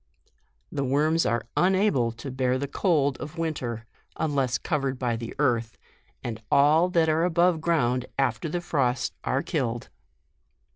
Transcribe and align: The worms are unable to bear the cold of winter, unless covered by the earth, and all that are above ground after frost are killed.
The 0.71 0.83
worms 0.83 1.27
are 1.27 1.45
unable 1.55 2.11
to 2.13 2.31
bear 2.31 2.57
the 2.57 2.67
cold 2.67 3.19
of 3.19 3.37
winter, 3.37 3.85
unless 4.17 4.57
covered 4.57 4.97
by 4.97 5.15
the 5.15 5.35
earth, 5.37 5.77
and 6.23 6.41
all 6.49 6.89
that 6.89 7.07
are 7.07 7.23
above 7.23 7.61
ground 7.61 8.07
after 8.17 8.59
frost 8.61 9.13
are 9.23 9.43
killed. 9.43 9.89